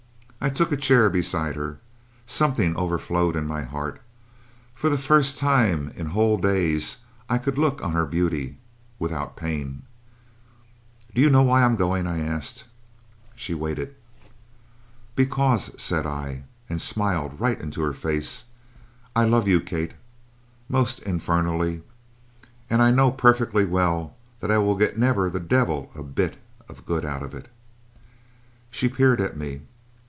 I 0.43 0.49
took 0.49 0.71
a 0.71 0.75
chair 0.75 1.07
beside 1.07 1.55
her. 1.55 1.77
Something 2.25 2.75
overflowed 2.75 3.35
in 3.35 3.45
my 3.45 3.61
heart. 3.61 4.01
For 4.73 4.89
the 4.89 4.97
first 4.97 5.37
time 5.37 5.89
in 5.95 6.07
whole 6.17 6.35
days 6.39 6.97
I 7.29 7.37
could 7.37 7.59
look 7.59 7.83
on 7.83 7.91
her 7.93 8.07
beauty 8.07 8.57
without 8.97 9.35
pain. 9.37 9.83
"'Do 11.13 11.21
you 11.21 11.29
know 11.29 11.43
why 11.43 11.61
I'm 11.63 11.75
going?' 11.75 12.07
I 12.07 12.25
asked. 12.25 12.63
"She 13.35 13.53
waited. 13.53 13.93
"'Because,' 15.13 15.79
said 15.79 16.07
I, 16.07 16.45
and 16.67 16.81
smiled 16.81 17.39
right 17.39 17.61
into 17.61 17.83
her 17.83 17.93
face, 17.93 18.45
'I 19.15 19.25
love 19.25 19.47
you, 19.47 19.61
Kate, 19.61 19.93
most 20.67 21.03
infernally; 21.03 21.83
and 22.67 22.81
I 22.81 22.89
know 22.89 23.11
perfectly 23.11 23.63
well 23.63 24.15
that 24.39 24.49
I 24.49 24.57
will 24.57 24.75
get 24.75 24.97
never 24.97 25.29
the 25.29 25.39
devil 25.39 25.91
a 25.93 26.01
bit 26.01 26.37
of 26.67 26.87
good 26.87 27.05
out 27.05 27.21
of 27.21 27.35
it.' 27.35 27.47
"She 28.71 28.89
peered 28.89 29.21
at 29.21 29.37
me. 29.37 29.61